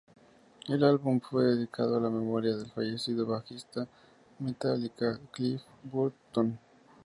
El 0.67 0.83
álbum 0.83 1.19
fue 1.21 1.43
dedicado 1.43 1.95
a 1.95 1.99
la 2.01 2.09
memoria 2.09 2.55
del 2.57 2.71
fallecido 2.71 3.27
bajista 3.27 3.81
de 3.81 3.87
Metallica, 4.39 5.19
Cliff 5.31 5.61
Burton. 5.83 6.57